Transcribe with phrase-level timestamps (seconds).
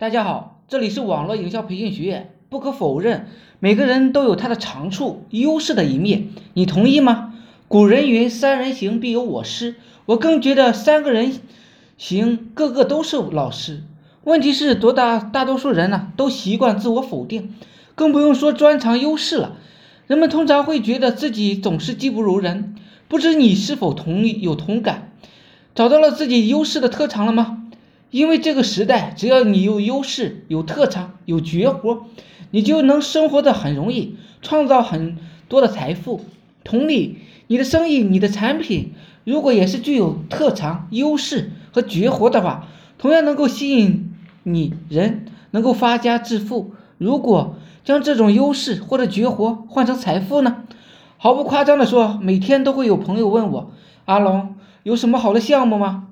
[0.00, 2.32] 大家好，这里是网络营销培训学院。
[2.48, 3.26] 不可否认，
[3.58, 7.34] 每个人都有他的长处、优势的一面，你同意吗？
[7.68, 9.74] 古人云：“三人行，必有我师。”
[10.06, 11.34] 我更觉得三个人
[11.98, 13.82] 行，个个都是老师。
[14.24, 17.54] 问题是，多大大多数人呢，都习惯自我否定，
[17.94, 19.58] 更不用说专长优势了。
[20.06, 22.74] 人们通常会觉得自己总是技不如人。
[23.06, 25.12] 不知你是否同有同感？
[25.74, 27.59] 找到了自己优势的特长了吗？
[28.10, 32.06] 因为这个时代，只要你有优势、有特长、有绝活，
[32.50, 35.16] 你就能生活的很容易，创造很
[35.48, 36.24] 多的财富。
[36.64, 38.92] 同理，你的生意、你的产品，
[39.24, 42.68] 如果也是具有特长、优势和绝活的话，
[42.98, 46.72] 同样能够吸引你人，能够发家致富。
[46.98, 47.54] 如果
[47.84, 50.64] 将这种优势或者绝活换成财富呢？
[51.16, 53.70] 毫不夸张的说，每天都会有朋友问我
[54.04, 56.08] ：“阿龙，有什么好的项目吗？”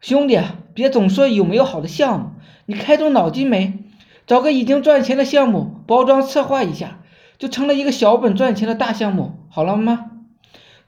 [0.00, 0.38] 兄弟，
[0.74, 2.30] 别总说有没有好的项目，
[2.66, 3.84] 你开动脑筋没？
[4.26, 7.00] 找个已经赚钱的项目，包装策划一下，
[7.38, 10.10] 就成了一个小本赚钱的大项目，好了吗？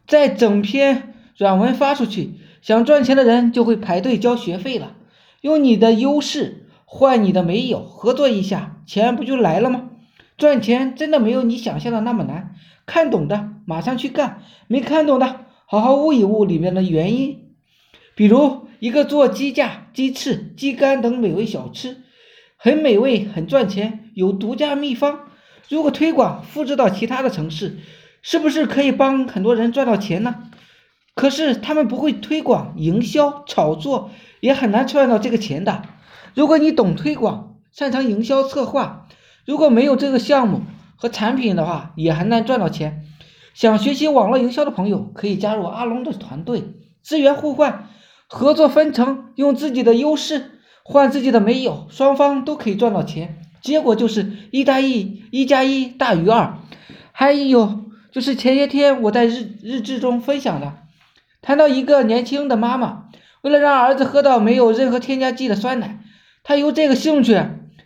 [0.06, 4.92] 再整篇软文发出去，想赚钱的人就会排队交学费了。
[5.40, 9.90] 用你的优势换你的没有，合作一下，钱不就来了吗？
[10.36, 12.54] 赚钱真的没有你想象的那么难，
[12.86, 17.50] 看懂的马上去干，没看懂的好好悟一悟里面的原因。
[18.14, 21.98] 比如一个做鸡架、鸡翅、鸡肝等美味小吃，
[22.56, 25.28] 很美味、很赚钱，有独家秘方。
[25.68, 27.78] 如果推广复制到其他的城市，
[28.22, 30.50] 是不是可以帮很多人赚到钱呢？
[31.14, 35.82] 可是他们不会推广、营销、炒作，也很难赚到这个钱的。
[36.34, 39.08] 如果你懂推广、擅长营销策划，
[39.44, 40.62] 如果没有这个项目
[40.96, 43.04] 和产品的话，也很难赚到钱。
[43.52, 46.62] 想学习网络营销的朋友，可以加入阿龙的团队，
[47.02, 47.89] 资源互换。
[48.32, 50.52] 合作分成，用自己的优势
[50.84, 53.38] 换自己的没有，双方都可以赚到钱。
[53.60, 56.56] 结果就是一加一，一加一大于二。
[57.10, 60.74] 还有就是前些天我在日日志中分享的，
[61.42, 63.06] 谈到一个年轻的妈妈，
[63.42, 65.98] 为了让儿子喝到没有任何添加剂的酸奶，
[66.44, 67.36] 她由这个兴趣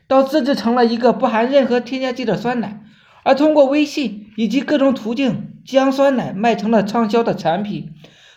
[0.07, 2.83] 到自制成了一个不含任何添加剂的酸奶，
[3.23, 7.95] 而通过微信以及各种途径将酸奶卖成了畅销的产品。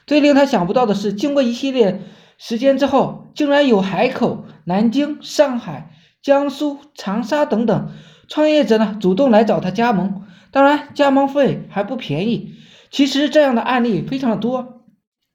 [0.07, 2.01] 最令他想不到的是，经过一系列
[2.40, 5.91] 时间之后，竟然有海口、南京、上海、
[6.23, 7.91] 江苏、长沙等等
[8.28, 10.23] 创业者呢主动来找他加盟。
[10.50, 12.53] 当然，加盟费还不便宜。
[12.90, 14.85] 其实这样的案例非常的多，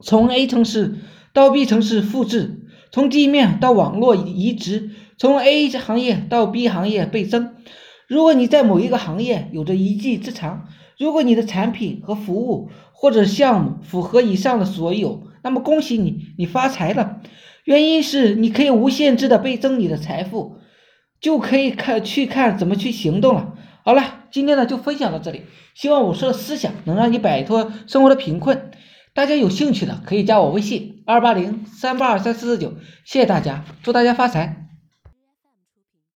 [0.02, 0.96] 从 A 城市
[1.34, 7.56] 到 B 城市复制，从地面到网络移植，从 A 行业到 B 行业倍增。
[8.08, 10.66] 如果你在某一个行业有着一技之长，
[10.98, 17.20] 如果你的产品和服务或者项目符合以上的所有，那么恭喜你，你发财了。
[17.64, 20.56] 原因是你可以无限制的倍增你的财富，
[21.20, 23.54] 就可以看去看怎么去行动了。
[23.84, 25.42] 好了，今天呢就分享到这里，
[25.74, 28.70] 希望我说的思想能让你摆脱生活的贫困。
[29.14, 32.74] 大家有兴趣的可以加我微信二八零三八二三四四九，
[33.04, 34.71] 谢谢大家，祝大家发财。